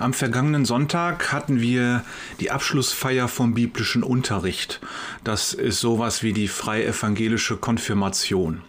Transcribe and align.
Am 0.00 0.14
vergangenen 0.14 0.64
Sonntag 0.64 1.30
hatten 1.30 1.60
wir 1.60 2.02
die 2.40 2.50
Abschlussfeier 2.50 3.28
vom 3.28 3.52
biblischen 3.52 4.02
Unterricht. 4.02 4.80
Das 5.24 5.52
ist 5.52 5.78
sowas 5.78 6.22
wie 6.22 6.32
die 6.32 6.48
freie 6.48 6.86
evangelische 6.86 7.58
Konfirmation. 7.58 8.62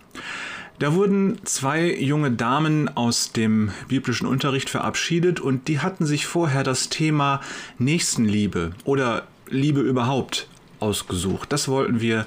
Da 0.79 0.93
wurden 0.93 1.39
zwei 1.45 1.95
junge 1.95 2.31
Damen 2.31 2.89
aus 2.97 3.31
dem 3.31 3.71
biblischen 3.87 4.27
Unterricht 4.27 4.69
verabschiedet 4.69 5.39
und 5.39 5.69
die 5.69 5.79
hatten 5.79 6.05
sich 6.05 6.27
vorher 6.27 6.63
das 6.63 6.89
Thema 6.89 7.39
Nächstenliebe 7.77 8.71
oder 8.83 9.25
Liebe 9.47 9.79
überhaupt 9.79 10.49
ausgesucht. 10.81 11.53
Das 11.53 11.69
wollten 11.69 12.01
wir 12.01 12.25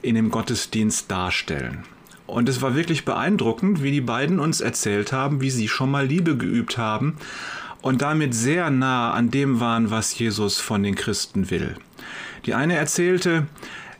in 0.00 0.14
dem 0.14 0.30
Gottesdienst 0.30 1.10
darstellen. 1.10 1.82
Und 2.28 2.48
es 2.48 2.62
war 2.62 2.76
wirklich 2.76 3.04
beeindruckend, 3.04 3.82
wie 3.82 3.90
die 3.90 4.00
beiden 4.00 4.38
uns 4.38 4.60
erzählt 4.60 5.12
haben, 5.12 5.40
wie 5.40 5.50
sie 5.50 5.66
schon 5.66 5.90
mal 5.90 6.06
Liebe 6.06 6.36
geübt 6.36 6.78
haben 6.78 7.16
und 7.84 8.00
damit 8.00 8.34
sehr 8.34 8.70
nah 8.70 9.12
an 9.12 9.30
dem 9.30 9.60
waren, 9.60 9.90
was 9.90 10.18
Jesus 10.18 10.58
von 10.58 10.82
den 10.82 10.94
Christen 10.94 11.50
will. 11.50 11.74
Die 12.46 12.54
eine 12.54 12.76
erzählte, 12.76 13.46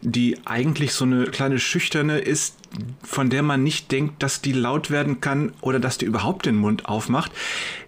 die 0.01 0.39
eigentlich 0.47 0.95
so 0.95 1.05
eine 1.05 1.27
kleine 1.27 1.59
Schüchterne 1.59 2.19
ist, 2.19 2.57
von 3.03 3.29
der 3.29 3.43
man 3.43 3.63
nicht 3.63 3.93
denkt, 3.93 4.23
dass 4.23 4.41
die 4.41 4.53
laut 4.53 4.91
werden 4.91 5.21
kann 5.21 5.53
oder 5.61 5.81
dass 5.81 5.99
die 5.99 6.07
überhaupt 6.07 6.47
den 6.47 6.57
Mund 6.57 6.87
aufmacht. 6.87 7.31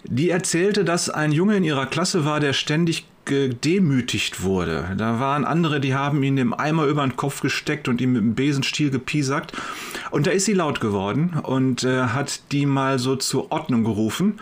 Die 0.05 0.29
erzählte, 0.29 0.85
dass 0.85 1.09
ein 1.09 1.33
Junge 1.33 1.57
in 1.57 1.65
ihrer 1.65 1.87
Klasse 1.87 2.27
war, 2.27 2.41
der 2.41 2.53
ständig 2.53 3.07
gedemütigt 3.25 4.43
wurde. 4.43 4.95
Da 4.99 5.19
waren 5.19 5.47
andere, 5.47 5.81
die 5.81 5.95
haben 5.95 6.23
ihn 6.23 6.37
im 6.37 6.53
Eimer 6.53 6.85
über 6.85 7.07
den 7.07 7.17
Kopf 7.17 7.41
gesteckt 7.41 7.89
und 7.89 8.03
ihm 8.03 8.13
mit 8.13 8.23
dem 8.23 8.35
Besenstiel 8.35 8.91
gepiesackt. 8.91 9.55
Und 10.11 10.27
da 10.27 10.31
ist 10.31 10.45
sie 10.45 10.53
laut 10.53 10.79
geworden 10.79 11.41
und 11.43 11.85
äh, 11.85 12.03
hat 12.03 12.53
die 12.53 12.67
mal 12.67 12.99
so 12.99 13.17
zur 13.17 13.51
Ordnung 13.51 13.83
gerufen. 13.83 14.39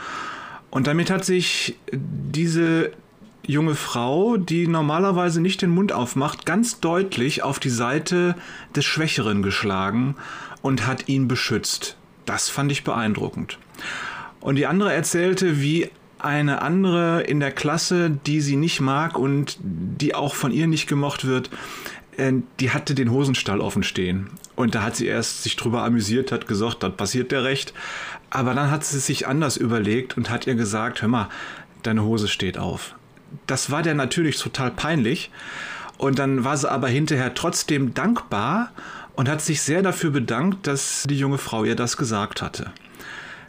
Und 0.74 0.88
damit 0.88 1.08
hat 1.08 1.24
sich 1.24 1.76
diese 1.92 2.90
junge 3.46 3.76
Frau, 3.76 4.36
die 4.36 4.66
normalerweise 4.66 5.40
nicht 5.40 5.62
den 5.62 5.70
Mund 5.70 5.92
aufmacht, 5.92 6.46
ganz 6.46 6.80
deutlich 6.80 7.44
auf 7.44 7.60
die 7.60 7.70
Seite 7.70 8.34
des 8.74 8.84
Schwächeren 8.84 9.44
geschlagen 9.44 10.16
und 10.62 10.84
hat 10.84 11.08
ihn 11.08 11.28
beschützt. 11.28 11.96
Das 12.26 12.48
fand 12.48 12.72
ich 12.72 12.82
beeindruckend. 12.82 13.60
Und 14.40 14.56
die 14.56 14.66
andere 14.66 14.92
erzählte, 14.92 15.60
wie 15.60 15.90
eine 16.18 16.60
andere 16.60 17.22
in 17.22 17.38
der 17.38 17.52
Klasse, 17.52 18.10
die 18.10 18.40
sie 18.40 18.56
nicht 18.56 18.80
mag 18.80 19.16
und 19.16 19.58
die 19.62 20.16
auch 20.16 20.34
von 20.34 20.50
ihr 20.50 20.66
nicht 20.66 20.88
gemocht 20.88 21.24
wird, 21.24 21.50
äh, 22.16 22.32
die 22.58 22.70
hatte 22.70 22.96
den 22.96 23.12
Hosenstall 23.12 23.60
offen 23.60 23.84
stehen. 23.84 24.30
Und 24.56 24.74
da 24.74 24.82
hat 24.82 24.96
sie 24.96 25.06
erst 25.06 25.42
sich 25.44 25.56
drüber 25.56 25.84
amüsiert, 25.84 26.32
hat 26.32 26.46
gesagt, 26.46 26.82
das 26.82 26.96
passiert 26.96 27.32
der 27.32 27.44
recht. 27.44 27.74
Aber 28.34 28.52
dann 28.52 28.68
hat 28.72 28.84
sie 28.84 28.98
sich 28.98 29.28
anders 29.28 29.56
überlegt 29.56 30.16
und 30.16 30.28
hat 30.28 30.48
ihr 30.48 30.56
gesagt, 30.56 31.00
hör 31.02 31.08
mal, 31.08 31.28
deine 31.84 32.02
Hose 32.02 32.26
steht 32.26 32.58
auf. 32.58 32.96
Das 33.46 33.70
war 33.70 33.82
der 33.82 33.94
natürlich 33.94 34.38
total 34.38 34.72
peinlich. 34.72 35.30
Und 35.98 36.18
dann 36.18 36.42
war 36.42 36.56
sie 36.56 36.68
aber 36.68 36.88
hinterher 36.88 37.34
trotzdem 37.34 37.94
dankbar 37.94 38.72
und 39.14 39.28
hat 39.28 39.40
sich 39.40 39.62
sehr 39.62 39.82
dafür 39.82 40.10
bedankt, 40.10 40.66
dass 40.66 41.04
die 41.08 41.16
junge 41.16 41.38
Frau 41.38 41.62
ihr 41.62 41.76
das 41.76 41.96
gesagt 41.96 42.42
hatte. 42.42 42.72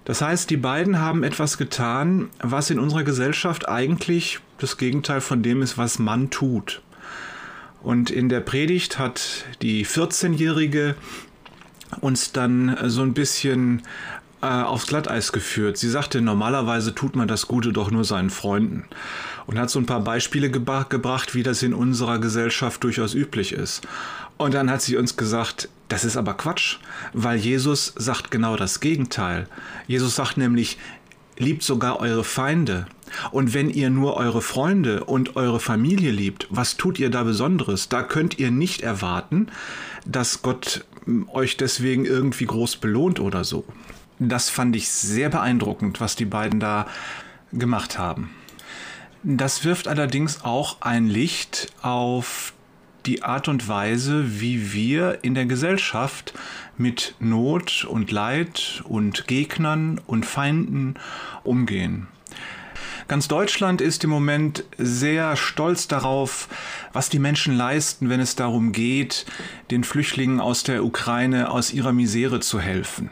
Das 0.06 0.22
heißt, 0.22 0.52
die 0.52 0.58
beiden 0.58 1.00
haben 1.00 1.24
etwas 1.24 1.58
getan, 1.58 2.30
was 2.40 2.70
in 2.70 2.78
unserer 2.78 3.04
Gesellschaft 3.04 3.68
eigentlich 3.68 4.40
das 4.60 4.78
Gegenteil 4.78 5.20
von 5.20 5.42
dem 5.42 5.64
ist, 5.64 5.80
was 5.80 5.98
man 5.98 6.30
tut. 6.30 6.84
Und 7.82 8.12
in 8.12 8.30
der 8.30 8.42
Predigt 8.42 9.00
hat 9.00 9.46
die 9.64 9.84
14-Jährige 9.84 10.94
uns 12.02 12.32
dann 12.32 12.78
so 12.86 13.02
ein 13.02 13.16
bisschen 13.16 13.82
äh, 14.46 14.64
aufs 14.64 14.86
Glatteis 14.86 15.32
geführt. 15.32 15.78
Sie 15.78 15.90
sagte, 15.90 16.22
normalerweise 16.22 16.94
tut 16.94 17.16
man 17.16 17.28
das 17.28 17.48
Gute 17.48 17.74
doch 17.74 17.90
nur 17.90 18.04
seinen 18.04 18.30
Freunden. 18.30 18.86
Und 19.48 19.58
hat 19.58 19.72
so 19.72 19.80
ein 19.80 19.88
paar 19.88 20.02
Beispiele 20.02 20.52
gebracht, 20.52 21.34
wie 21.34 21.42
das 21.42 21.64
in 21.64 21.74
unserer 21.74 22.20
Gesellschaft 22.20 22.84
durchaus 22.84 23.16
üblich 23.16 23.54
ist. 23.54 23.82
Und 24.38 24.54
dann 24.54 24.70
hat 24.70 24.84
sie 24.84 24.98
uns 24.98 25.18
gesagt, 25.18 25.70
das 25.88 26.04
ist 26.04 26.16
aber 26.16 26.36
Quatsch, 26.36 26.78
weil 27.14 27.38
Jesus 27.38 27.94
sagt 27.96 28.30
genau 28.30 28.56
das 28.56 28.80
Gegenteil. 28.82 29.48
Jesus 29.88 30.16
sagt 30.16 30.38
nämlich, 30.38 30.78
liebt 31.38 31.64
sogar 31.64 32.00
eure 32.00 32.24
Feinde. 32.24 32.86
Und 33.32 33.54
wenn 33.54 33.70
ihr 33.70 33.90
nur 33.90 34.16
eure 34.16 34.42
Freunde 34.42 35.06
und 35.06 35.36
eure 35.36 35.60
Familie 35.60 36.12
liebt, 36.12 36.48
was 36.50 36.78
tut 36.78 37.00
ihr 37.00 37.10
da 37.10 37.24
Besonderes? 37.24 37.90
Da 37.90 38.04
könnt 38.04 38.38
ihr 38.38 38.52
nicht 38.52 38.82
erwarten, 38.82 39.48
dass 40.06 40.42
Gott 40.42 40.86
euch 41.32 41.58
deswegen 41.58 42.06
irgendwie 42.06 42.46
groß 42.46 42.78
belohnt 42.78 43.20
oder 43.20 43.44
so. 43.44 43.66
Das 44.20 44.50
fand 44.50 44.76
ich 44.76 44.90
sehr 44.90 45.30
beeindruckend, 45.30 46.00
was 46.00 46.16
die 46.16 46.26
beiden 46.26 46.60
da 46.60 46.88
gemacht 47.52 47.98
haben. 47.98 48.32
Das 49.24 49.64
wirft 49.66 49.88
allerdings 49.88 50.44
auch 50.44 50.82
ein 50.82 51.08
Licht 51.08 51.74
auf 51.82 52.54
die 53.06 53.24
Art 53.24 53.48
und 53.48 53.68
Weise, 53.68 54.40
wie 54.40 54.74
wir 54.74 55.20
in 55.24 55.36
der 55.36 55.46
Gesellschaft 55.46 56.34
mit 56.78 57.16
Not 57.20 57.86
und 57.86 58.12
Leid 58.12 58.84
und 58.86 59.28
Gegnern 59.28 60.00
und 60.06 60.26
Feinden 60.26 60.96
umgehen. 61.44 62.08
Ganz 63.08 63.28
Deutschland 63.28 63.82
ist 63.82 64.04
im 64.04 64.10
Moment 64.10 64.64
sehr 64.78 65.36
stolz 65.36 65.88
darauf, 65.88 66.48
was 66.92 67.10
die 67.10 67.20
Menschen 67.20 67.56
leisten, 67.56 68.10
wenn 68.10 68.20
es 68.20 68.36
darum 68.36 68.72
geht, 68.72 69.28
den 69.70 69.84
Flüchtlingen 69.84 70.40
aus 70.40 70.64
der 70.64 70.84
Ukraine 70.84 71.52
aus 71.52 71.72
ihrer 71.72 71.94
Misere 71.94 72.40
zu 72.40 72.60
helfen. 72.60 73.12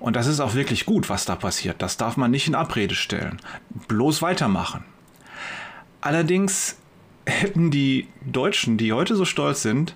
Und 0.00 0.16
das 0.16 0.26
ist 0.26 0.40
auch 0.40 0.54
wirklich 0.54 0.86
gut, 0.86 1.10
was 1.10 1.26
da 1.26 1.36
passiert. 1.36 1.82
Das 1.82 1.98
darf 1.98 2.16
man 2.16 2.30
nicht 2.30 2.48
in 2.48 2.54
Abrede 2.54 2.94
stellen. 2.94 3.40
Bloß 3.86 4.22
weitermachen. 4.22 4.84
Allerdings 6.00 6.78
hätten 7.26 7.70
die 7.70 8.08
Deutschen, 8.24 8.78
die 8.78 8.94
heute 8.94 9.14
so 9.14 9.26
stolz 9.26 9.62
sind, 9.62 9.94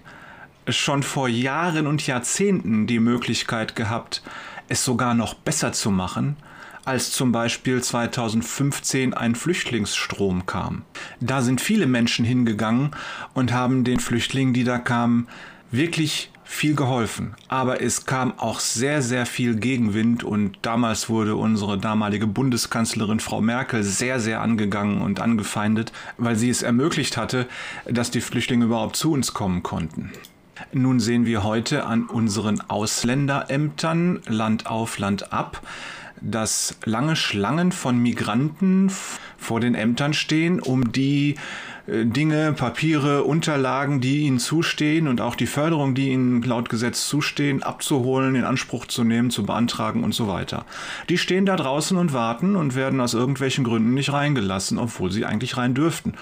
schon 0.69 1.03
vor 1.03 1.29
Jahren 1.29 1.87
und 1.87 2.07
Jahrzehnten 2.07 2.87
die 2.87 3.01
Möglichkeit 3.01 3.75
gehabt, 3.75 4.23
es 4.69 4.85
sogar 4.85 5.15
noch 5.15 5.35
besser 5.35 5.73
zu 5.73 5.91
machen, 5.91 6.37
als 6.85 7.11
zum 7.11 7.33
Beispiel 7.33 7.83
2015 7.83 9.15
ein 9.15 9.35
Flüchtlingsstrom 9.35 10.45
kam. 10.45 10.83
Da 11.21 11.41
sind 11.41 11.63
viele 11.63 11.87
Menschen 11.87 12.27
hingegangen 12.27 12.91
und 13.33 13.53
haben 13.53 13.85
den 13.85 14.01
Flüchtlingen, 14.01 14.53
die 14.53 14.65
da 14.65 14.79
kamen, 14.79 15.29
wirklich 15.71 16.31
viel 16.55 16.75
geholfen. 16.75 17.35
Aber 17.49 17.83
es 17.83 18.07
kam 18.07 18.39
auch 18.39 18.61
sehr, 18.61 19.03
sehr 19.03 19.27
viel 19.27 19.57
Gegenwind 19.57 20.23
und 20.23 20.57
damals 20.63 21.09
wurde 21.09 21.37
unsere 21.37 21.79
damalige 21.79 22.27
Bundeskanzlerin 22.27 23.21
Frau 23.21 23.41
Merkel 23.41 23.83
sehr, 23.83 24.21
sehr 24.21 24.41
angegangen 24.41 25.03
und 25.03 25.21
angefeindet, 25.21 25.93
weil 26.17 26.37
sie 26.37 26.51
es 26.51 26.63
ermöglicht 26.63 27.17
hatte, 27.17 27.47
dass 27.87 28.11
die 28.11 28.21
Flüchtlinge 28.21 28.67
überhaupt 28.67 28.97
zu 28.97 29.13
uns 29.13 29.35
kommen 29.35 29.63
konnten. 29.63 30.13
Nun 30.73 31.01
sehen 31.01 31.27
wir 31.27 31.43
heute 31.43 31.85
an 31.85 32.05
unseren 32.05 32.61
Ausländerämtern 32.61 34.23
Land 34.27 34.67
auf, 34.67 34.99
Land 34.99 35.33
ab, 35.33 35.61
dass 36.21 36.79
lange 36.85 37.17
Schlangen 37.17 37.73
von 37.73 37.99
Migranten 37.99 38.91
vor 39.37 39.61
den 39.61 39.75
Ämtern 39.75 40.15
stehen, 40.15 40.61
um 40.61 40.93
die 40.93 41.35
äh, 41.87 42.05
Dinge, 42.07 42.53
Papiere, 42.53 43.25
Unterlagen, 43.25 44.01
die 44.01 44.21
ihnen 44.21 44.39
zustehen 44.39 45.07
und 45.07 45.21
auch 45.21 45.35
die 45.35 45.47
Förderung, 45.47 45.95
die 45.95 46.09
ihnen 46.11 46.43
laut 46.43 46.69
Gesetz 46.69 47.07
zustehen, 47.07 47.63
abzuholen, 47.63 48.35
in 48.35 48.45
Anspruch 48.45 48.87
zu 48.87 49.05
nehmen, 49.05 49.31
zu 49.31 49.45
beantragen 49.45 50.03
und 50.03 50.15
so 50.15 50.29
weiter. 50.29 50.65
Die 51.09 51.19
stehen 51.19 51.47
da 51.47 51.57
draußen 51.57 51.97
und 51.97 52.13
warten 52.13 52.57
und 52.57 52.75
werden 52.75 53.01
aus 53.01 53.15
irgendwelchen 53.15 53.65
Gründen 53.65 53.95
nicht 53.95 54.13
reingelassen, 54.13 54.79
obwohl 54.79 55.13
sie 55.13 55.25
eigentlich 55.25 55.57
rein 55.57 55.75
dürften. 55.75 56.15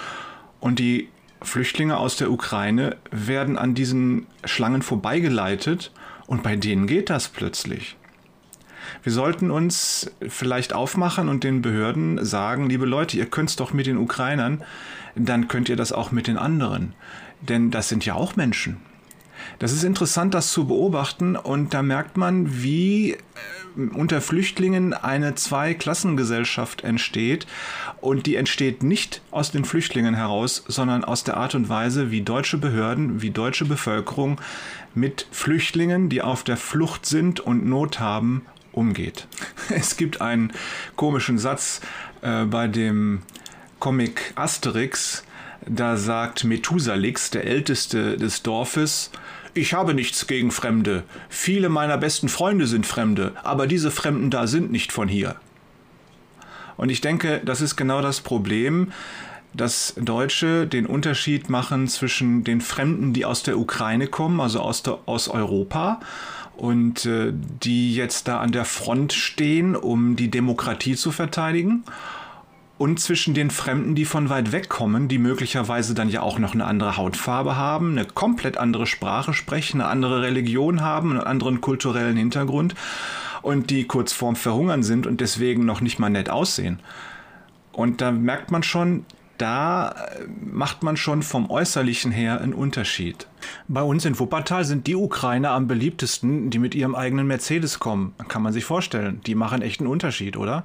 Und 0.60 0.78
die 0.78 1.08
Flüchtlinge 1.42 1.96
aus 1.96 2.16
der 2.16 2.30
Ukraine 2.30 2.96
werden 3.10 3.58
an 3.58 3.74
diesen 3.74 4.26
Schlangen 4.44 4.82
vorbeigeleitet 4.82 5.92
und 6.26 6.42
bei 6.42 6.56
denen 6.56 6.86
geht 6.86 7.10
das 7.10 7.28
plötzlich. 7.28 7.96
Wir 9.02 9.12
sollten 9.12 9.50
uns 9.50 10.10
vielleicht 10.28 10.72
aufmachen 10.72 11.28
und 11.28 11.44
den 11.44 11.62
Behörden 11.62 12.24
sagen, 12.24 12.68
liebe 12.68 12.86
Leute, 12.86 13.16
ihr 13.16 13.26
könnt 13.26 13.50
es 13.50 13.56
doch 13.56 13.72
mit 13.72 13.86
den 13.86 13.96
Ukrainern, 13.96 14.62
dann 15.14 15.48
könnt 15.48 15.68
ihr 15.68 15.76
das 15.76 15.92
auch 15.92 16.12
mit 16.12 16.26
den 16.26 16.38
anderen. 16.38 16.94
Denn 17.40 17.70
das 17.70 17.88
sind 17.88 18.04
ja 18.04 18.14
auch 18.14 18.36
Menschen. 18.36 18.80
Das 19.58 19.72
ist 19.72 19.84
interessant, 19.84 20.34
das 20.34 20.52
zu 20.52 20.66
beobachten 20.66 21.36
und 21.36 21.74
da 21.74 21.82
merkt 21.82 22.16
man, 22.16 22.62
wie 22.62 23.12
äh, 23.12 23.16
unter 23.94 24.20
Flüchtlingen 24.20 24.92
eine 24.92 25.34
Zweiklassengesellschaft 25.34 26.84
entsteht 26.84 27.46
und 28.00 28.26
die 28.26 28.36
entsteht 28.36 28.82
nicht 28.82 29.22
aus 29.30 29.50
den 29.50 29.64
Flüchtlingen 29.64 30.14
heraus, 30.14 30.64
sondern 30.68 31.04
aus 31.04 31.24
der 31.24 31.36
Art 31.36 31.54
und 31.54 31.68
Weise, 31.68 32.10
wie 32.10 32.22
deutsche 32.22 32.58
Behörden, 32.58 33.22
wie 33.22 33.30
deutsche 33.30 33.64
Bevölkerung 33.64 34.40
mit 34.94 35.26
Flüchtlingen, 35.30 36.08
die 36.08 36.22
auf 36.22 36.44
der 36.44 36.56
Flucht 36.56 37.06
sind 37.06 37.40
und 37.40 37.66
Not 37.66 37.98
haben, 37.98 38.42
umgeht. 38.72 39.26
Es 39.70 39.96
gibt 39.96 40.20
einen 40.20 40.52
komischen 40.96 41.38
Satz 41.38 41.80
äh, 42.22 42.44
bei 42.44 42.68
dem 42.68 43.22
Comic 43.78 44.32
Asterix, 44.34 45.24
da 45.66 45.96
sagt 45.96 46.44
Methusalix, 46.44 47.30
der 47.30 47.44
Älteste 47.44 48.16
des 48.16 48.42
Dorfes, 48.42 49.10
ich 49.54 49.74
habe 49.74 49.92
nichts 49.92 50.26
gegen 50.26 50.50
Fremde. 50.50 51.04
Viele 51.28 51.68
meiner 51.68 51.98
besten 51.98 52.28
Freunde 52.28 52.66
sind 52.66 52.86
Fremde, 52.86 53.32
aber 53.42 53.66
diese 53.66 53.90
Fremden 53.90 54.30
da 54.30 54.46
sind 54.46 54.72
nicht 54.72 54.92
von 54.92 55.08
hier. 55.08 55.36
Und 56.78 56.88
ich 56.88 57.02
denke, 57.02 57.42
das 57.44 57.60
ist 57.60 57.76
genau 57.76 58.00
das 58.00 58.22
Problem, 58.22 58.92
dass 59.54 59.94
Deutsche 59.98 60.66
den 60.66 60.86
Unterschied 60.86 61.50
machen 61.50 61.86
zwischen 61.86 62.44
den 62.44 62.62
Fremden, 62.62 63.12
die 63.12 63.26
aus 63.26 63.42
der 63.42 63.58
Ukraine 63.58 64.06
kommen, 64.06 64.40
also 64.40 64.60
aus, 64.60 64.82
der, 64.82 64.98
aus 65.04 65.28
Europa, 65.28 66.00
und 66.56 67.06
äh, 67.06 67.32
die 67.32 67.94
jetzt 67.94 68.28
da 68.28 68.40
an 68.40 68.52
der 68.52 68.64
Front 68.64 69.12
stehen, 69.12 69.76
um 69.76 70.16
die 70.16 70.30
Demokratie 70.30 70.94
zu 70.94 71.10
verteidigen, 71.10 71.84
und 72.82 72.98
zwischen 72.98 73.32
den 73.32 73.52
Fremden, 73.52 73.94
die 73.94 74.04
von 74.04 74.28
weit 74.28 74.50
weg 74.50 74.68
kommen, 74.68 75.06
die 75.06 75.18
möglicherweise 75.18 75.94
dann 75.94 76.08
ja 76.08 76.20
auch 76.20 76.40
noch 76.40 76.52
eine 76.52 76.64
andere 76.64 76.96
Hautfarbe 76.96 77.54
haben, 77.54 77.92
eine 77.92 78.04
komplett 78.06 78.58
andere 78.58 78.88
Sprache 78.88 79.34
sprechen, 79.34 79.80
eine 79.80 79.88
andere 79.88 80.22
Religion 80.22 80.80
haben, 80.80 81.12
einen 81.12 81.20
anderen 81.20 81.60
kulturellen 81.60 82.16
Hintergrund 82.16 82.74
und 83.40 83.70
die 83.70 83.84
kurz 83.84 84.12
vorm 84.12 84.34
Verhungern 84.34 84.82
sind 84.82 85.06
und 85.06 85.20
deswegen 85.20 85.64
noch 85.64 85.80
nicht 85.80 86.00
mal 86.00 86.10
nett 86.10 86.28
aussehen. 86.28 86.80
Und 87.70 88.00
da 88.00 88.10
merkt 88.10 88.50
man 88.50 88.64
schon, 88.64 89.06
da 89.42 89.90
äh, 89.90 90.26
macht 90.40 90.84
man 90.84 90.96
schon 90.96 91.22
vom 91.22 91.50
Äußerlichen 91.50 92.12
her 92.12 92.40
einen 92.40 92.54
Unterschied. 92.54 93.26
Bei 93.66 93.82
uns 93.82 94.04
in 94.04 94.18
Wuppertal 94.18 94.64
sind 94.64 94.86
die 94.86 94.94
Ukrainer 94.94 95.50
am 95.50 95.66
beliebtesten, 95.66 96.50
die 96.50 96.60
mit 96.60 96.76
ihrem 96.76 96.94
eigenen 96.94 97.26
Mercedes 97.26 97.80
kommen. 97.80 98.14
Kann 98.28 98.42
man 98.42 98.52
sich 98.52 98.64
vorstellen. 98.64 99.20
Die 99.26 99.34
machen 99.34 99.60
echt 99.60 99.80
einen 99.80 99.90
Unterschied, 99.90 100.36
oder? 100.36 100.64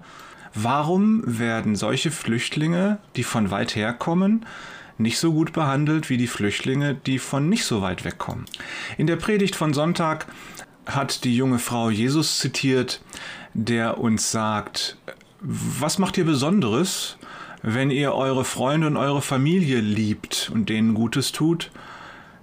Warum 0.54 1.24
werden 1.26 1.76
solche 1.76 2.12
Flüchtlinge, 2.12 3.00
die 3.16 3.24
von 3.24 3.50
weit 3.50 3.76
her 3.76 3.94
kommen, 3.94 4.46
nicht 5.00 5.18
so 5.18 5.34
gut 5.34 5.54
behandelt 5.54 6.10
wie 6.10 6.18
die 6.18 6.28
Flüchtlinge, 6.28 6.94
die 6.94 7.18
von 7.18 7.50
nicht 7.50 7.66
so 7.66 7.82
weit 7.82 8.06
wegkommen? 8.06 8.46
In 8.98 9.08
der 9.08 9.16
Predigt 9.16 9.56
von 9.56 9.74
Sonntag 9.74 10.28
hat 10.86 11.24
die 11.24 11.36
junge 11.36 11.60
Frau 11.60 11.90
Jesus 11.90 12.38
zitiert, 12.38 13.02
der 13.56 13.98
uns 13.98 14.32
sagt, 14.32 14.98
was 15.42 15.98
macht 15.98 16.18
ihr 16.18 16.26
Besonderes, 16.26 17.18
wenn 17.62 17.92
ihr 17.92 18.14
eure 18.14 18.46
Freunde 18.46 18.88
und 18.88 18.98
eure 18.98 19.22
Familie 19.22 19.80
liebt 19.80 20.52
und 20.54 20.70
denen 20.70 20.94
Gutes 20.94 21.32
tut? 21.32 21.72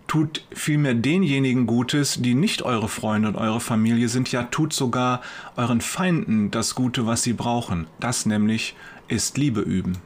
Tut 0.06 0.44
vielmehr 0.52 0.94
denjenigen 0.94 1.66
Gutes, 1.66 2.20
die 2.20 2.34
nicht 2.34 2.62
eure 2.62 2.88
Freunde 2.88 3.28
und 3.28 3.37
eure 3.37 3.61
Familie 3.61 4.08
sind, 4.08 4.31
ja 4.31 4.43
tut 4.44 4.72
sogar 4.72 5.22
euren 5.56 5.81
Feinden 5.81 6.50
das 6.50 6.75
Gute, 6.75 7.06
was 7.06 7.22
sie 7.22 7.32
brauchen. 7.32 7.87
Das 8.00 8.26
nämlich 8.26 8.76
ist 9.08 9.38
Liebe 9.38 9.61
üben. 9.61 9.99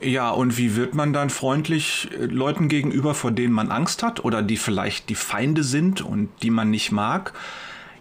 Ja, 0.00 0.30
und 0.30 0.58
wie 0.58 0.76
wird 0.76 0.94
man 0.94 1.12
dann 1.12 1.30
freundlich 1.30 2.08
äh, 2.18 2.26
Leuten 2.26 2.68
gegenüber, 2.68 3.14
vor 3.14 3.30
denen 3.30 3.52
man 3.52 3.70
Angst 3.70 4.02
hat 4.02 4.24
oder 4.24 4.42
die 4.42 4.56
vielleicht 4.56 5.08
die 5.08 5.14
Feinde 5.14 5.62
sind 5.62 6.02
und 6.02 6.28
die 6.42 6.50
man 6.50 6.70
nicht 6.70 6.92
mag? 6.92 7.32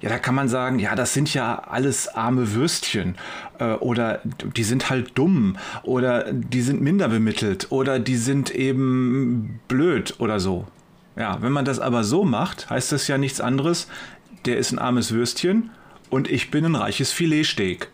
Ja, 0.01 0.09
da 0.09 0.17
kann 0.17 0.33
man 0.33 0.49
sagen, 0.49 0.79
ja, 0.79 0.95
das 0.95 1.13
sind 1.13 1.31
ja 1.33 1.59
alles 1.59 2.07
arme 2.07 2.53
Würstchen 2.53 3.15
äh, 3.59 3.73
oder 3.73 4.19
die 4.23 4.63
sind 4.63 4.89
halt 4.89 5.11
dumm 5.15 5.57
oder 5.83 6.33
die 6.33 6.61
sind 6.61 6.81
minder 6.81 7.07
bemittelt 7.07 7.67
oder 7.69 7.99
die 7.99 8.15
sind 8.15 8.49
eben 8.49 9.59
blöd 9.67 10.15
oder 10.17 10.39
so. 10.39 10.67
Ja, 11.15 11.41
wenn 11.41 11.51
man 11.51 11.65
das 11.65 11.79
aber 11.79 12.03
so 12.03 12.23
macht, 12.23 12.69
heißt 12.69 12.91
das 12.91 13.07
ja 13.07 13.19
nichts 13.19 13.41
anderes, 13.41 13.87
der 14.45 14.57
ist 14.57 14.71
ein 14.71 14.79
armes 14.79 15.11
Würstchen 15.11 15.69
und 16.09 16.29
ich 16.29 16.49
bin 16.49 16.65
ein 16.65 16.75
reiches 16.75 17.11
Filetsteak. 17.11 17.89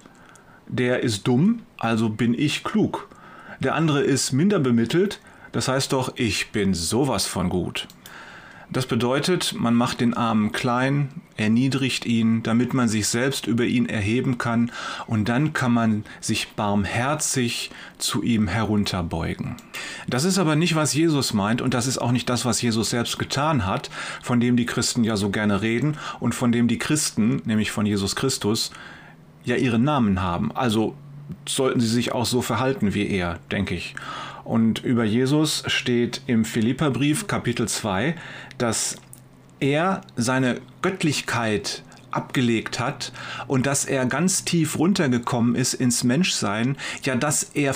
Der 0.68 1.04
ist 1.04 1.28
dumm, 1.28 1.64
also 1.78 2.10
bin 2.10 2.34
ich 2.34 2.64
klug. 2.64 3.10
Der 3.60 3.76
andere 3.76 4.02
ist 4.02 4.32
minder 4.32 4.60
bemittelt, 4.60 5.20
das 5.52 5.68
heißt 5.68 5.92
doch, 5.92 6.14
ich 6.16 6.52
bin 6.52 6.74
sowas 6.74 7.26
von 7.26 7.50
gut. 7.50 7.88
Das 8.70 8.86
bedeutet, 8.86 9.56
man 9.58 9.76
macht 9.76 10.02
den 10.02 10.14
Armen 10.14 10.52
klein, 10.52 11.10
erniedrigt 11.38 12.06
ihn, 12.06 12.44
damit 12.44 12.74
man 12.74 12.90
sich 12.90 13.08
selbst 13.08 13.48
über 13.48 13.64
ihn 13.64 13.88
erheben 13.88 14.38
kann, 14.38 14.72
und 15.06 15.30
dann 15.30 15.54
kann 15.54 15.72
man 15.72 16.04
sich 16.20 16.50
barmherzig 16.50 17.72
zu 17.98 18.24
ihm 18.24 18.50
herunterbeugen. 18.50 19.56
Das 20.08 20.26
ist 20.26 20.38
aber 20.38 20.58
nicht, 20.58 20.76
was 20.76 20.94
Jesus 20.94 21.34
meint, 21.34 21.62
und 21.62 21.74
das 21.74 21.88
ist 21.88 21.98
auch 21.98 22.12
nicht 22.12 22.30
das, 22.30 22.44
was 22.44 22.62
Jesus 22.62 22.90
selbst 22.90 23.18
getan 23.18 23.66
hat, 23.66 23.90
von 24.22 24.42
dem 24.42 24.58
die 24.58 24.66
Christen 24.66 25.06
ja 25.06 25.16
so 25.16 25.30
gerne 25.30 25.62
reden 25.62 25.98
und 26.20 26.36
von 26.36 26.52
dem 26.52 26.68
die 26.68 26.80
Christen, 26.80 27.42
nämlich 27.46 27.72
von 27.72 27.86
Jesus 27.86 28.18
Christus, 28.18 28.72
ja 29.46 29.56
ihren 29.56 29.86
Namen 29.86 30.22
haben. 30.22 30.52
Also 30.52 30.94
sollten 31.48 31.80
sie 31.80 31.88
sich 31.88 32.12
auch 32.12 32.26
so 32.26 32.42
verhalten 32.42 32.94
wie 32.94 33.08
er, 33.08 33.40
denke 33.50 33.76
ich. 33.76 33.96
Und 34.48 34.82
über 34.82 35.04
Jesus 35.04 35.64
steht 35.68 36.22
im 36.26 36.46
Philipperbrief 36.46 37.28
Kapitel 37.28 37.68
2, 37.68 38.16
dass 38.58 38.96
er 39.60 40.04
seine 40.16 40.62
Göttlichkeit 40.82 41.84
abgelegt 42.12 42.80
hat 42.80 43.12
und 43.48 43.66
dass 43.66 43.84
er 43.84 44.06
ganz 44.06 44.46
tief 44.46 44.80
runtergekommen 44.80 45.56
ist 45.56 45.74
ins 45.74 46.06
Menschsein, 46.06 46.78
ja, 47.04 47.18
dass 47.18 47.44
er 47.56 47.76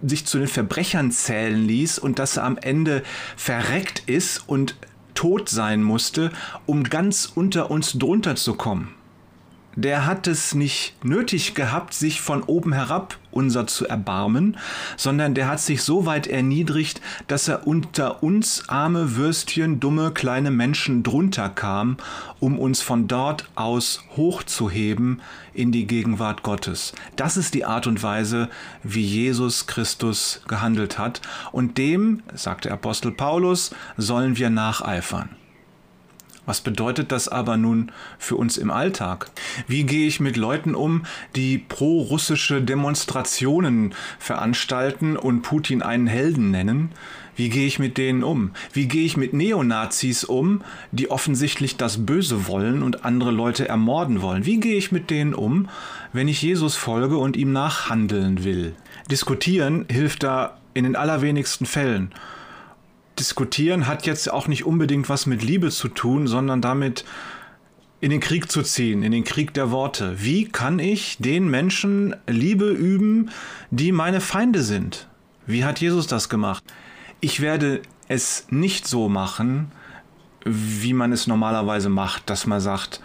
sich 0.00 0.24
zu 0.24 0.38
den 0.38 0.46
Verbrechern 0.46 1.10
zählen 1.10 1.66
ließ 1.66 1.98
und 1.98 2.20
dass 2.20 2.36
er 2.36 2.44
am 2.44 2.56
Ende 2.56 3.02
verreckt 3.36 4.04
ist 4.06 4.48
und 4.48 4.76
tot 5.14 5.48
sein 5.48 5.82
musste, 5.82 6.30
um 6.66 6.84
ganz 6.84 7.32
unter 7.34 7.68
uns 7.68 7.94
drunter 7.94 8.36
zu 8.36 8.54
kommen 8.54 8.94
der 9.74 10.06
hat 10.06 10.26
es 10.26 10.54
nicht 10.54 11.04
nötig 11.04 11.54
gehabt, 11.54 11.94
sich 11.94 12.20
von 12.20 12.42
oben 12.42 12.72
herab 12.72 13.18
unser 13.30 13.66
zu 13.66 13.86
erbarmen, 13.88 14.58
sondern 14.96 15.34
der 15.34 15.48
hat 15.48 15.60
sich 15.60 15.82
so 15.82 16.04
weit 16.04 16.26
erniedrigt, 16.26 17.00
dass 17.26 17.48
er 17.48 17.66
unter 17.66 18.22
uns 18.22 18.68
arme 18.68 19.16
Würstchen, 19.16 19.80
dumme 19.80 20.10
kleine 20.10 20.50
Menschen 20.50 21.02
drunter 21.02 21.48
kam, 21.48 21.96
um 22.40 22.58
uns 22.58 22.82
von 22.82 23.08
dort 23.08 23.48
aus 23.54 24.04
hochzuheben 24.16 25.22
in 25.54 25.72
die 25.72 25.86
Gegenwart 25.86 26.42
Gottes. 26.42 26.92
Das 27.16 27.36
ist 27.36 27.54
die 27.54 27.64
Art 27.64 27.86
und 27.86 28.02
Weise, 28.02 28.48
wie 28.82 29.04
Jesus 29.04 29.66
Christus 29.66 30.42
gehandelt 30.46 30.98
hat, 30.98 31.22
und 31.50 31.78
dem, 31.78 32.22
sagt 32.34 32.66
der 32.66 32.72
Apostel 32.72 33.12
Paulus, 33.12 33.74
sollen 33.96 34.36
wir 34.36 34.50
nacheifern. 34.50 35.30
Was 36.44 36.60
bedeutet 36.60 37.12
das 37.12 37.28
aber 37.28 37.56
nun 37.56 37.92
für 38.18 38.34
uns 38.34 38.58
im 38.58 38.72
Alltag? 38.72 39.30
Wie 39.68 39.84
gehe 39.84 40.08
ich 40.08 40.18
mit 40.18 40.36
Leuten 40.36 40.74
um, 40.74 41.04
die 41.36 41.58
pro-russische 41.58 42.60
Demonstrationen 42.60 43.94
veranstalten 44.18 45.16
und 45.16 45.42
Putin 45.42 45.82
einen 45.82 46.08
Helden 46.08 46.50
nennen? 46.50 46.90
Wie 47.36 47.48
gehe 47.48 47.66
ich 47.66 47.78
mit 47.78 47.96
denen 47.96 48.24
um? 48.24 48.50
Wie 48.72 48.88
gehe 48.88 49.04
ich 49.04 49.16
mit 49.16 49.32
Neonazis 49.32 50.24
um, 50.24 50.62
die 50.90 51.10
offensichtlich 51.10 51.76
das 51.76 52.04
Böse 52.04 52.48
wollen 52.48 52.82
und 52.82 53.04
andere 53.04 53.30
Leute 53.30 53.68
ermorden 53.68 54.20
wollen? 54.20 54.44
Wie 54.44 54.58
gehe 54.58 54.76
ich 54.76 54.90
mit 54.90 55.10
denen 55.10 55.34
um, 55.34 55.68
wenn 56.12 56.28
ich 56.28 56.42
Jesus 56.42 56.74
folge 56.74 57.18
und 57.18 57.36
ihm 57.36 57.52
nachhandeln 57.52 58.42
will? 58.42 58.74
Diskutieren 59.10 59.86
hilft 59.88 60.24
da 60.24 60.58
in 60.74 60.84
den 60.84 60.96
allerwenigsten 60.96 61.66
Fällen 61.66 62.12
diskutieren 63.22 63.86
hat 63.86 64.04
jetzt 64.04 64.32
auch 64.32 64.48
nicht 64.48 64.66
unbedingt 64.66 65.08
was 65.08 65.26
mit 65.26 65.44
Liebe 65.44 65.70
zu 65.70 65.86
tun, 65.86 66.26
sondern 66.26 66.60
damit 66.60 67.04
in 68.00 68.10
den 68.10 68.18
Krieg 68.18 68.50
zu 68.50 68.62
ziehen, 68.62 69.04
in 69.04 69.12
den 69.12 69.22
Krieg 69.22 69.54
der 69.54 69.70
Worte. 69.70 70.16
Wie 70.20 70.48
kann 70.48 70.80
ich 70.80 71.18
den 71.18 71.48
Menschen 71.48 72.16
Liebe 72.26 72.68
üben, 72.68 73.30
die 73.70 73.92
meine 73.92 74.20
Feinde 74.20 74.62
sind? 74.62 75.06
Wie 75.46 75.64
hat 75.64 75.80
Jesus 75.80 76.08
das 76.08 76.28
gemacht? 76.28 76.64
Ich 77.20 77.40
werde 77.40 77.82
es 78.08 78.46
nicht 78.50 78.88
so 78.88 79.08
machen, 79.08 79.70
wie 80.44 80.92
man 80.92 81.12
es 81.12 81.28
normalerweise 81.28 81.90
macht, 81.90 82.28
dass 82.28 82.44
man 82.44 82.60
sagt, 82.60 83.00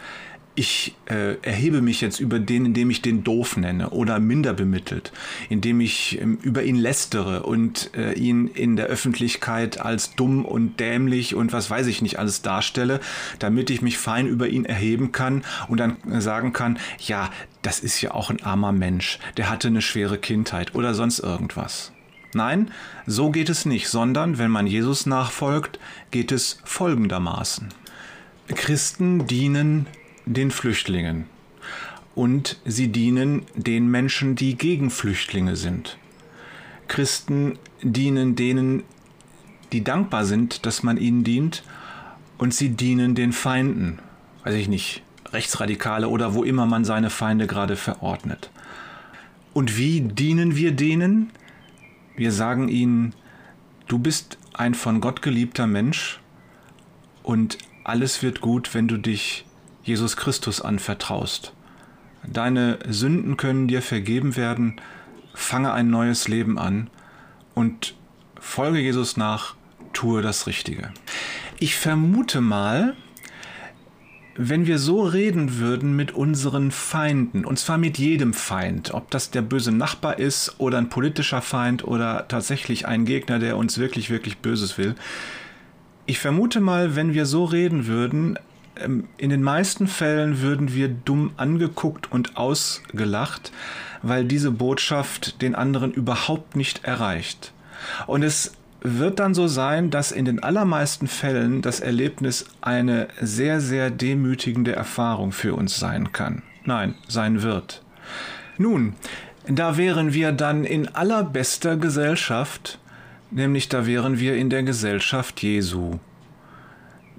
ich 0.57 0.95
äh, 1.05 1.35
erhebe 1.43 1.83
mich 1.83 2.01
jetzt 2.01 2.19
über 2.19 2.39
den, 2.39 2.65
indem 2.65 2.89
ich 2.89 3.03
den 3.03 3.23
doof 3.23 3.57
nenne 3.57 3.91
oder 3.91 4.19
minder 4.19 4.53
bemittelt, 4.53 5.13
indem 5.49 5.79
ich 5.81 6.19
ähm, 6.19 6.39
über 6.41 6.63
ihn 6.63 6.75
lästere 6.75 7.43
und 7.43 7.91
äh, 7.95 8.13
ihn 8.13 8.47
in 8.47 8.75
der 8.75 8.87
Öffentlichkeit 8.87 9.79
als 9.79 10.15
dumm 10.15 10.43
und 10.45 10.79
dämlich 10.79 11.35
und 11.35 11.53
was 11.53 11.69
weiß 11.69 11.85
ich 11.85 12.01
nicht 12.01 12.17
alles 12.17 12.41
darstelle, 12.41 12.99
damit 13.37 13.69
ich 13.69 13.83
mich 13.83 13.99
fein 13.99 14.25
über 14.25 14.47
ihn 14.47 14.65
erheben 14.65 15.11
kann 15.11 15.43
und 15.67 15.79
dann 15.79 15.97
sagen 16.19 16.53
kann, 16.53 16.79
ja, 17.05 17.29
das 17.61 17.79
ist 17.79 18.01
ja 18.01 18.15
auch 18.15 18.31
ein 18.31 18.41
armer 18.41 18.71
Mensch, 18.71 19.19
der 19.37 19.51
hatte 19.51 19.67
eine 19.67 19.83
schwere 19.83 20.17
Kindheit 20.17 20.73
oder 20.73 20.95
sonst 20.95 21.19
irgendwas. 21.19 21.91
Nein, 22.33 22.71
so 23.05 23.29
geht 23.29 23.49
es 23.49 23.65
nicht, 23.65 23.89
sondern 23.89 24.39
wenn 24.39 24.49
man 24.49 24.65
Jesus 24.65 25.05
nachfolgt, 25.05 25.79
geht 26.09 26.31
es 26.31 26.59
folgendermaßen. 26.65 27.69
Christen 28.55 29.27
dienen 29.27 29.85
den 30.27 30.51
Flüchtlingen 30.51 31.25
und 32.15 32.57
sie 32.65 32.89
dienen 32.89 33.43
den 33.55 33.89
Menschen, 33.89 34.35
die 34.35 34.57
gegen 34.57 34.89
Flüchtlinge 34.89 35.55
sind. 35.55 35.97
Christen 36.87 37.59
dienen 37.81 38.35
denen, 38.35 38.83
die 39.71 39.83
dankbar 39.83 40.25
sind, 40.25 40.65
dass 40.65 40.83
man 40.83 40.97
ihnen 40.97 41.23
dient, 41.23 41.63
und 42.37 42.53
sie 42.53 42.69
dienen 42.69 43.15
den 43.15 43.33
Feinden, 43.33 43.99
weiß 44.43 44.53
ich 44.55 44.67
nicht, 44.67 45.01
Rechtsradikale 45.31 46.07
oder 46.07 46.33
wo 46.33 46.43
immer 46.43 46.65
man 46.65 46.85
seine 46.85 47.09
Feinde 47.09 47.47
gerade 47.47 47.75
verordnet. 47.75 48.51
Und 49.53 49.77
wie 49.77 50.01
dienen 50.01 50.55
wir 50.55 50.71
denen? 50.71 51.31
Wir 52.15 52.31
sagen 52.31 52.67
ihnen, 52.67 53.13
du 53.87 53.99
bist 53.99 54.37
ein 54.53 54.75
von 54.75 55.01
Gott 55.01 55.21
geliebter 55.21 55.67
Mensch 55.67 56.19
und 57.23 57.57
alles 57.83 58.21
wird 58.21 58.39
gut, 58.39 58.73
wenn 58.73 58.87
du 58.87 58.97
dich 58.97 59.46
Jesus 59.87 60.17
Christus 60.17 60.61
anvertraust. 60.61 61.53
Deine 62.25 62.79
Sünden 62.89 63.37
können 63.37 63.69
dir 63.69 63.81
vergeben 63.81 64.35
werden, 64.35 64.81
fange 65.33 65.71
ein 65.71 65.89
neues 65.89 66.27
Leben 66.27 66.59
an 66.59 66.89
und 67.53 67.95
folge 68.39 68.79
Jesus 68.79 69.15
nach, 69.15 69.55
tue 69.93 70.21
das 70.21 70.45
Richtige. 70.45 70.91
Ich 71.59 71.77
vermute 71.77 72.41
mal, 72.41 72.95
wenn 74.35 74.67
wir 74.67 74.77
so 74.77 75.03
reden 75.03 75.57
würden 75.57 75.95
mit 75.95 76.11
unseren 76.11 76.71
Feinden, 76.71 77.45
und 77.45 77.57
zwar 77.57 77.77
mit 77.77 77.97
jedem 77.97 78.33
Feind, 78.33 78.93
ob 78.93 79.09
das 79.09 79.31
der 79.31 79.41
böse 79.41 79.71
Nachbar 79.71 80.19
ist 80.19 80.59
oder 80.59 80.77
ein 80.77 80.89
politischer 80.89 81.41
Feind 81.41 81.83
oder 81.83 82.27
tatsächlich 82.27 82.85
ein 82.87 83.05
Gegner, 83.05 83.39
der 83.39 83.55
uns 83.55 83.77
wirklich, 83.77 84.09
wirklich 84.09 84.37
Böses 84.39 84.77
will, 84.77 84.95
ich 86.05 86.19
vermute 86.19 86.59
mal, 86.59 86.95
wenn 86.95 87.13
wir 87.13 87.25
so 87.25 87.45
reden 87.45 87.87
würden, 87.87 88.37
in 89.17 89.29
den 89.29 89.43
meisten 89.43 89.87
Fällen 89.87 90.41
würden 90.41 90.73
wir 90.73 90.87
dumm 90.87 91.31
angeguckt 91.37 92.11
und 92.11 92.37
ausgelacht, 92.37 93.51
weil 94.01 94.25
diese 94.25 94.51
Botschaft 94.51 95.41
den 95.41 95.55
anderen 95.55 95.91
überhaupt 95.91 96.55
nicht 96.55 96.83
erreicht. 96.83 97.53
Und 98.05 98.23
es 98.23 98.53
wird 98.81 99.19
dann 99.19 99.33
so 99.33 99.47
sein, 99.47 99.89
dass 99.89 100.11
in 100.11 100.25
den 100.25 100.41
allermeisten 100.43 101.07
Fällen 101.07 101.61
das 101.61 101.79
Erlebnis 101.79 102.45
eine 102.61 103.07
sehr, 103.19 103.59
sehr 103.59 103.89
demütigende 103.89 104.75
Erfahrung 104.75 105.31
für 105.31 105.55
uns 105.55 105.79
sein 105.79 106.11
kann. 106.11 106.43
Nein, 106.63 106.95
sein 107.07 107.41
wird. 107.41 107.83
Nun, 108.57 108.95
da 109.47 109.77
wären 109.77 110.13
wir 110.13 110.31
dann 110.31 110.63
in 110.63 110.87
allerbester 110.89 111.77
Gesellschaft, 111.77 112.79
nämlich 113.31 113.69
da 113.69 113.85
wären 113.85 114.19
wir 114.19 114.35
in 114.35 114.49
der 114.49 114.63
Gesellschaft 114.63 115.41
Jesu. 115.41 115.99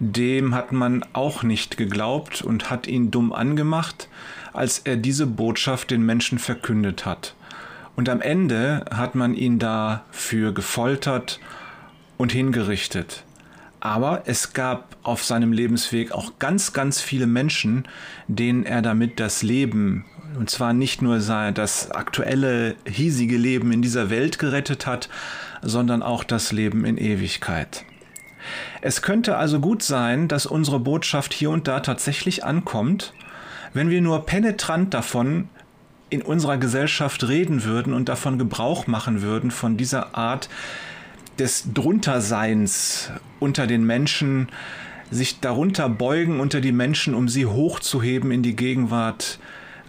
Dem 0.00 0.54
hat 0.54 0.70
man 0.70 1.04
auch 1.12 1.42
nicht 1.42 1.76
geglaubt 1.76 2.42
und 2.42 2.70
hat 2.70 2.86
ihn 2.86 3.10
dumm 3.10 3.32
angemacht, 3.32 4.08
als 4.52 4.78
er 4.78 4.96
diese 4.96 5.26
Botschaft 5.26 5.90
den 5.90 6.02
Menschen 6.02 6.38
verkündet 6.38 7.04
hat. 7.04 7.34
Und 7.96 8.08
am 8.08 8.20
Ende 8.20 8.84
hat 8.92 9.16
man 9.16 9.34
ihn 9.34 9.58
dafür 9.58 10.52
gefoltert 10.52 11.40
und 12.16 12.30
hingerichtet. 12.30 13.24
Aber 13.80 14.22
es 14.26 14.52
gab 14.52 14.96
auf 15.02 15.24
seinem 15.24 15.52
Lebensweg 15.52 16.12
auch 16.12 16.38
ganz, 16.38 16.72
ganz 16.72 17.00
viele 17.00 17.26
Menschen, 17.26 17.88
denen 18.28 18.64
er 18.64 18.82
damit 18.82 19.18
das 19.18 19.42
Leben, 19.42 20.04
und 20.36 20.48
zwar 20.48 20.72
nicht 20.74 21.02
nur 21.02 21.18
das 21.18 21.90
aktuelle, 21.90 22.76
hiesige 22.86 23.36
Leben 23.36 23.72
in 23.72 23.82
dieser 23.82 24.10
Welt 24.10 24.38
gerettet 24.38 24.86
hat, 24.86 25.08
sondern 25.62 26.02
auch 26.02 26.22
das 26.22 26.52
Leben 26.52 26.84
in 26.84 26.98
Ewigkeit. 26.98 27.84
Es 28.80 29.02
könnte 29.02 29.36
also 29.36 29.60
gut 29.60 29.82
sein, 29.82 30.28
dass 30.28 30.46
unsere 30.46 30.78
Botschaft 30.78 31.32
hier 31.32 31.50
und 31.50 31.66
da 31.68 31.80
tatsächlich 31.80 32.44
ankommt, 32.44 33.12
wenn 33.74 33.90
wir 33.90 34.00
nur 34.00 34.24
penetrant 34.24 34.94
davon 34.94 35.48
in 36.10 36.22
unserer 36.22 36.56
Gesellschaft 36.56 37.28
reden 37.28 37.64
würden 37.64 37.92
und 37.92 38.08
davon 38.08 38.38
Gebrauch 38.38 38.86
machen 38.86 39.20
würden, 39.20 39.50
von 39.50 39.76
dieser 39.76 40.16
Art 40.16 40.48
des 41.38 41.72
Drunterseins 41.72 43.10
unter 43.40 43.66
den 43.66 43.84
Menschen, 43.84 44.48
sich 45.10 45.40
darunter 45.40 45.88
beugen 45.88 46.40
unter 46.40 46.60
die 46.60 46.72
Menschen, 46.72 47.14
um 47.14 47.28
sie 47.28 47.46
hochzuheben 47.46 48.30
in 48.30 48.42
die 48.42 48.56
Gegenwart 48.56 49.38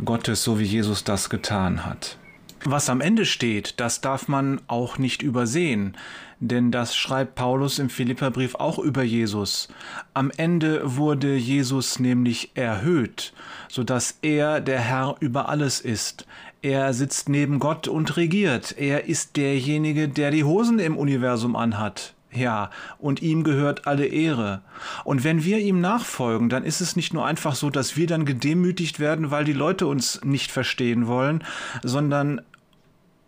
Gottes, 0.04 0.44
so 0.44 0.60
wie 0.60 0.66
Jesus 0.66 1.04
das 1.04 1.30
getan 1.30 1.86
hat. 1.86 2.18
Was 2.66 2.90
am 2.90 3.00
Ende 3.00 3.26
steht, 3.26 3.80
das 3.80 4.02
darf 4.02 4.28
man 4.28 4.60
auch 4.68 4.98
nicht 4.98 5.22
übersehen, 5.22 5.96
denn 6.42 6.72
das 6.72 6.96
schreibt 6.96 7.36
Paulus 7.36 7.80
im 7.80 7.90
Philipperbrief 7.90 8.56
auch 8.56 8.80
über 8.80 9.02
Jesus. 9.02 9.70
Am 10.14 10.30
Ende 10.36 10.82
wurde 10.84 11.36
Jesus 11.36 12.00
nämlich 12.00 12.52
erhöht, 12.56 13.34
so 13.70 13.84
dass 13.84 14.18
er 14.22 14.60
der 14.60 14.80
Herr 14.80 15.16
über 15.22 15.48
alles 15.48 15.80
ist. 15.80 16.26
Er 16.62 16.94
sitzt 16.94 17.30
neben 17.30 17.60
Gott 17.60 17.88
und 17.88 18.18
regiert. 18.18 18.76
Er 18.78 19.06
ist 19.06 19.38
derjenige, 19.38 20.10
der 20.10 20.32
die 20.32 20.44
Hosen 20.44 20.80
im 20.80 20.98
Universum 20.98 21.56
anhat. 21.56 22.14
Ja, 22.32 22.70
und 23.00 23.24
ihm 23.24 23.44
gehört 23.44 23.88
alle 23.88 24.06
Ehre. 24.06 24.62
Und 25.04 25.24
wenn 25.24 25.44
wir 25.44 25.58
ihm 25.58 25.82
nachfolgen, 25.82 26.50
dann 26.50 26.64
ist 26.64 26.80
es 26.80 26.96
nicht 26.96 27.12
nur 27.12 27.26
einfach 27.26 27.56
so, 27.56 27.72
dass 27.72 27.98
wir 27.98 28.06
dann 28.06 28.24
gedemütigt 28.26 29.00
werden, 29.00 29.32
weil 29.32 29.46
die 29.46 29.54
Leute 29.54 29.88
uns 29.88 30.24
nicht 30.24 30.52
verstehen 30.52 31.08
wollen, 31.08 31.44
sondern 31.82 32.42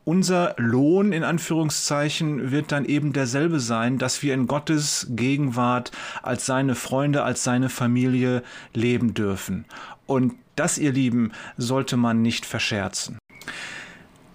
unser 0.03 0.55
Lohn 0.57 1.13
in 1.13 1.23
Anführungszeichen 1.23 2.51
wird 2.51 2.71
dann 2.71 2.85
eben 2.85 3.13
derselbe 3.13 3.59
sein, 3.59 3.97
dass 3.97 4.23
wir 4.23 4.33
in 4.33 4.47
Gottes 4.47 5.07
Gegenwart 5.11 5.91
als 6.23 6.45
seine 6.45 6.75
Freunde, 6.75 7.23
als 7.23 7.43
seine 7.43 7.69
Familie 7.69 8.43
leben 8.73 9.13
dürfen. 9.13 9.65
Und 10.07 10.33
das, 10.55 10.77
ihr 10.77 10.91
Lieben, 10.91 11.31
sollte 11.57 11.97
man 11.97 12.21
nicht 12.21 12.45
verscherzen. 12.45 13.17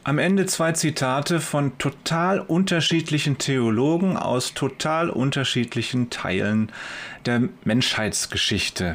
Am 0.04 0.18
Ende 0.18 0.46
zwei 0.46 0.70
Zitate 0.70 1.40
von 1.40 1.78
total 1.78 2.38
unterschiedlichen 2.38 3.38
Theologen 3.38 4.16
aus 4.16 4.54
total 4.54 5.10
unterschiedlichen 5.10 6.10
Teilen 6.10 6.70
der 7.24 7.48
Menschheitsgeschichte. 7.64 8.94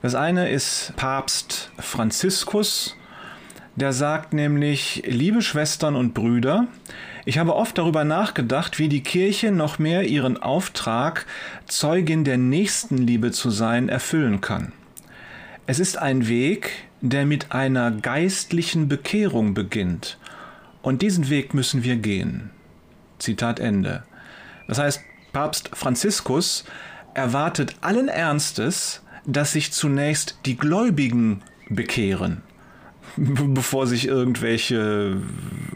Das 0.00 0.14
eine 0.14 0.50
ist 0.50 0.94
Papst 0.96 1.70
Franziskus, 1.78 2.96
der 3.76 3.92
sagt 3.92 4.32
nämlich, 4.32 5.02
liebe 5.06 5.42
Schwestern 5.42 5.96
und 5.96 6.14
Brüder, 6.14 6.66
ich 7.24 7.38
habe 7.38 7.54
oft 7.54 7.78
darüber 7.78 8.04
nachgedacht, 8.04 8.78
wie 8.78 8.88
die 8.88 9.02
Kirche 9.02 9.52
noch 9.52 9.78
mehr 9.78 10.04
ihren 10.04 10.42
Auftrag, 10.42 11.26
Zeugin 11.66 12.24
der 12.24 12.36
Nächstenliebe 12.36 13.30
zu 13.30 13.50
sein, 13.50 13.88
erfüllen 13.88 14.40
kann. 14.40 14.72
Es 15.66 15.78
ist 15.78 15.96
ein 15.96 16.26
Weg, 16.28 16.70
der 17.00 17.24
mit 17.24 17.52
einer 17.52 17.90
geistlichen 17.90 18.88
Bekehrung 18.88 19.54
beginnt 19.54 20.18
und 20.82 21.02
diesen 21.02 21.30
Weg 21.30 21.54
müssen 21.54 21.84
wir 21.84 21.96
gehen. 21.96 22.50
Zitat 23.18 23.60
Ende. 23.60 24.02
Das 24.66 24.78
heißt, 24.78 25.00
Papst 25.32 25.70
Franziskus 25.72 26.64
erwartet 27.14 27.76
allen 27.80 28.08
Ernstes, 28.08 29.02
dass 29.24 29.52
sich 29.52 29.72
zunächst 29.72 30.38
die 30.44 30.56
Gläubigen 30.56 31.42
bekehren, 31.68 32.42
bevor 33.16 33.86
sich 33.86 34.06
irgendwelche 34.06 35.16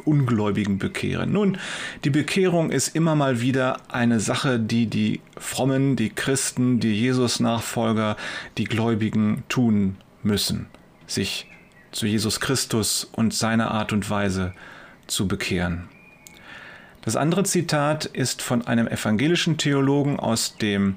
Ungläubigen 0.05 0.79
bekehren. 0.79 1.33
Nun, 1.33 1.59
die 2.05 2.11
Bekehrung 2.11 2.71
ist 2.71 2.95
immer 2.95 3.15
mal 3.15 3.41
wieder 3.41 3.81
eine 3.89 4.21
Sache, 4.21 4.59
die 4.59 4.87
die 4.87 5.21
Frommen, 5.37 5.97
die 5.97 6.11
Christen, 6.11 6.81
die 6.81 6.95
Jesus-Nachfolger, 6.95 8.17
die 8.59 8.65
Gläubigen 8.65 9.45
tun 9.49 9.97
müssen, 10.23 10.67
sich 11.07 11.47
zu 11.93 12.07
Jesus 12.07 12.41
Christus 12.41 13.05
und 13.05 13.33
seiner 13.33 13.71
Art 13.71 13.93
und 13.93 14.09
Weise 14.11 14.53
zu 15.07 15.29
bekehren. 15.29 15.89
Das 17.03 17.15
andere 17.17 17.45
Zitat 17.45 18.05
ist 18.05 18.43
von 18.43 18.67
einem 18.67 18.89
evangelischen 18.89 19.59
Theologen 19.59 20.19
aus 20.19 20.57
dem 20.57 20.97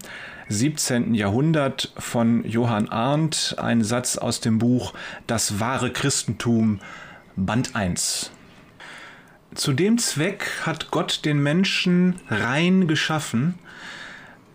17. 0.51 1.13
Jahrhundert 1.13 1.93
von 1.99 2.43
Johann 2.43 2.89
Arndt, 2.89 3.55
ein 3.59 3.83
Satz 3.83 4.17
aus 4.17 4.41
dem 4.41 4.57
Buch 4.57 4.93
Das 5.27 5.59
wahre 5.59 5.91
Christentum, 5.91 6.79
Band 7.35 7.75
1. 7.75 8.31
Zu 9.53 9.73
dem 9.73 9.99
Zweck 9.99 10.49
hat 10.65 10.89
Gott 10.89 11.23
den 11.23 11.43
Menschen 11.43 12.15
rein 12.29 12.87
geschaffen, 12.87 13.59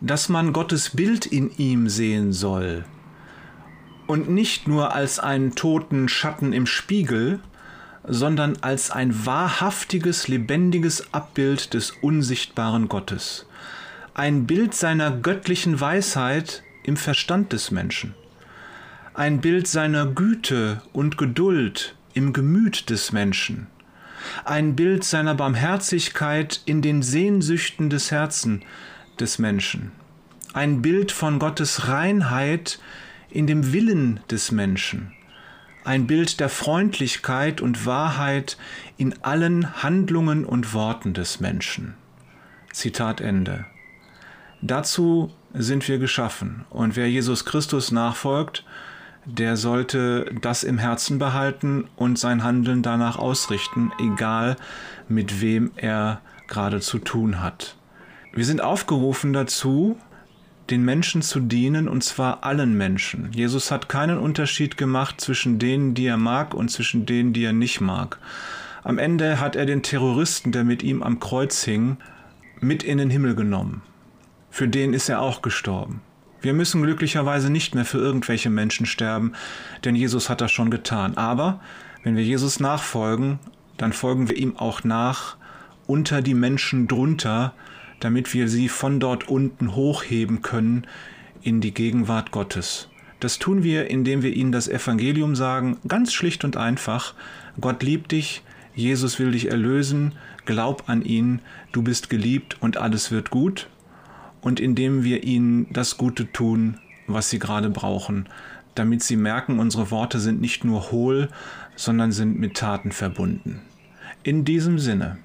dass 0.01 0.29
man 0.29 0.53
Gottes 0.53 0.91
Bild 0.91 1.27
in 1.27 1.57
ihm 1.59 1.89
sehen 1.89 2.33
soll 2.33 2.85
und 4.09 4.29
nicht 4.29 4.67
nur 4.67 4.95
als 4.95 5.21
einen 5.21 5.55
toten 5.55 6.09
Schatten 6.09 6.53
im 6.53 6.67
Spiegel, 6.67 7.39
sondern 8.03 8.59
als 8.63 8.91
ein 8.91 9.27
wahrhaftiges, 9.27 10.27
lebendiges 10.27 11.15
Abbild 11.15 11.73
des 11.73 11.93
unsichtbaren 11.93 12.89
Gottes. 12.89 13.47
Ein 14.15 14.47
Bild 14.47 14.75
seiner 14.75 15.11
göttlichen 15.11 15.81
Weisheit 15.81 16.63
im 16.85 16.97
Verstand 16.97 17.53
des 17.53 17.73
Menschen. 17.73 18.15
Ein 19.13 19.41
Bild 19.41 19.67
seiner 19.67 20.07
Güte 20.07 20.83
und 20.93 21.19
Geduld 21.19 21.97
im 22.15 22.33
Gemüt 22.33 22.91
des 22.91 23.11
Menschen. 23.11 23.67
Ein 24.45 24.77
Bild 24.77 25.03
seiner 25.03 25.35
Barmherzigkeit 25.35 26.63
in 26.65 26.81
den 26.81 27.03
Sehnsüchten 27.03 27.91
des 27.91 28.13
Herzens 28.13 28.63
des 29.19 29.41
Menschen. 29.41 29.91
Ein 30.53 30.81
Bild 30.81 31.11
von 31.11 31.41
Gottes 31.41 31.89
Reinheit 31.89 32.79
in 33.31 33.49
dem 33.49 33.73
Willen 33.73 34.21
des 34.31 34.53
Menschen 34.53 35.13
ein 35.85 36.07
Bild 36.07 36.41
der 36.41 36.49
Freundlichkeit 36.49 37.61
und 37.61 37.85
Wahrheit 37.85 38.57
in 38.97 39.23
allen 39.23 39.83
Handlungen 39.83 40.47
und 40.47 40.73
Worten 40.73 41.13
des 41.13 41.41
Menschen. 41.41 41.95
Zitat 42.73 43.21
Ende. 43.21 43.67
Dazu 44.67 45.31
sind 45.53 45.87
wir 45.89 45.99
geschaffen 45.99 46.65
und 46.71 46.97
wer 46.97 47.07
Jesus 47.11 47.45
Christus 47.45 47.93
nachfolgt, 47.93 48.65
der 49.27 49.59
sollte 49.59 50.25
das 50.41 50.65
im 50.65 50.79
Herzen 50.79 51.19
behalten 51.19 51.85
und 51.97 52.19
sein 52.19 52.43
Handeln 52.43 52.83
danach 52.83 53.19
ausrichten, 53.19 53.93
egal 54.01 54.57
mit 55.07 55.43
wem 55.43 55.71
er 55.77 56.23
gerade 56.49 56.81
zu 56.81 56.99
tun 56.99 57.43
hat. 57.43 57.77
Wir 58.33 58.47
sind 58.47 58.63
aufgerufen 58.63 59.35
dazu, 59.35 59.99
den 60.71 60.83
Menschen 60.83 61.21
zu 61.21 61.41
dienen, 61.41 61.87
und 61.87 62.03
zwar 62.03 62.43
allen 62.43 62.75
Menschen. 62.75 63.31
Jesus 63.33 63.71
hat 63.71 63.91
keinen 63.91 64.17
Unterschied 64.17 64.79
gemacht 64.79 65.21
zwischen 65.21 65.59
denen, 65.59 65.93
die 65.93 66.07
er 66.07 66.17
mag 66.17 66.55
und 66.55 66.71
zwischen 66.71 67.05
denen, 67.05 67.35
die 67.35 67.45
er 67.45 67.53
nicht 67.53 67.83
mag. 67.83 68.19
Am 68.83 68.97
Ende 68.97 69.41
hat 69.41 69.57
er 69.57 69.67
den 69.67 69.83
Terroristen, 69.83 70.53
der 70.53 70.65
mit 70.65 70.83
ihm 70.83 71.03
am 71.03 71.21
Kreuz 71.21 71.65
hing, 71.65 71.99
mit 72.61 72.83
in 72.83 72.97
den 72.97 73.11
Himmel 73.11 73.35
genommen. 73.35 73.83
Für 74.55 74.69
den 74.69 74.95
ist 74.95 75.09
er 75.09 75.21
auch 75.21 75.43
gestorben. 75.43 76.01
Wir 76.41 76.53
müssen 76.53 76.81
glücklicherweise 76.81 77.51
nicht 77.51 77.75
mehr 77.75 77.85
für 77.85 77.99
irgendwelche 77.99 78.51
Menschen 78.51 78.87
sterben, 78.87 79.33
denn 79.85 79.97
Jesus 79.97 80.31
hat 80.31 80.41
das 80.41 80.53
schon 80.53 80.71
getan. 80.71 81.17
Aber 81.17 81.61
wenn 82.05 82.15
wir 82.15 82.23
Jesus 82.23 82.61
nachfolgen, 82.61 83.41
dann 83.79 83.93
folgen 83.93 84.29
wir 84.29 84.37
ihm 84.37 84.57
auch 84.57 84.85
nach 84.85 85.37
unter 85.89 86.23
die 86.23 86.35
Menschen 86.35 86.87
drunter, 86.87 87.53
damit 87.99 88.33
wir 88.33 88.49
sie 88.49 88.69
von 88.69 89.01
dort 89.01 89.29
unten 89.29 89.75
hochheben 89.75 90.41
können 90.41 90.87
in 91.43 91.61
die 91.61 91.75
Gegenwart 91.75 92.31
Gottes. 92.31 92.89
Das 93.19 93.41
tun 93.41 93.65
wir, 93.65 93.91
indem 93.91 94.23
wir 94.23 94.33
ihnen 94.33 94.53
das 94.53 94.69
Evangelium 94.69 95.35
sagen, 95.35 95.79
ganz 95.89 96.13
schlicht 96.13 96.45
und 96.45 96.57
einfach. 96.57 97.15
Gott 97.61 97.83
liebt 97.83 98.13
dich, 98.13 98.45
Jesus 98.77 99.19
will 99.19 99.33
dich 99.33 99.51
erlösen, 99.51 100.13
glaub 100.45 100.89
an 100.89 101.03
ihn, 101.03 101.41
du 101.73 101.83
bist 101.83 102.09
geliebt 102.09 102.59
und 102.61 102.77
alles 102.77 103.11
wird 103.11 103.31
gut 103.31 103.67
und 104.45 104.61
indem 104.61 105.03
wir 105.03 105.25
ihnen 105.25 105.67
das 105.73 105.97
Gute 105.97 106.31
tun, 106.31 106.79
was 107.07 107.31
sie 107.31 107.39
gerade 107.39 107.71
brauchen, 107.71 108.29
damit 108.75 109.03
sie 109.03 109.17
merken, 109.17 109.59
unsere 109.59 109.91
Worte 109.91 110.21
sind 110.21 110.41
nicht 110.41 110.65
nur 110.65 110.93
hohl, 110.93 111.29
sondern 111.77 112.13
sind 112.13 112.39
mit 112.39 112.55
Taten 112.55 112.93
verbunden. 112.93 113.63
In 114.23 114.45
diesem 114.45 114.79
Sinne. 114.79 115.19